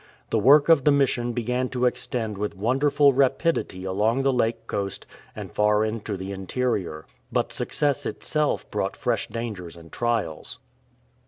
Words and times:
The 0.31 0.39
work 0.39 0.67
of 0.67 0.83
the 0.83 0.89
Mission 0.91 1.31
began 1.31 1.69
to 1.69 1.85
extend 1.85 2.35
with 2.35 2.57
wonderful 2.57 3.13
rapidity 3.13 3.83
along 3.85 4.23
the 4.23 4.33
lake 4.33 4.65
coast 4.65 5.05
and 5.35 5.51
far 5.51 5.85
into 5.85 6.17
the 6.17 6.31
interior. 6.31 7.05
But 7.31 7.53
success 7.53 8.07
itself 8.07 8.67
brought 8.71 8.97
fresh 8.97 9.27
dangers 9.27 9.77
and 9.77 9.91
trials. 9.91 10.57